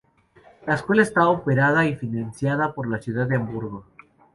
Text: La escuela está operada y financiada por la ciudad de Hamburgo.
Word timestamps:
La 0.65 0.73
escuela 0.73 1.03
está 1.03 1.27
operada 1.29 1.85
y 1.85 1.95
financiada 1.95 2.73
por 2.73 2.89
la 2.89 2.99
ciudad 2.99 3.27
de 3.27 3.35
Hamburgo. 3.35 3.85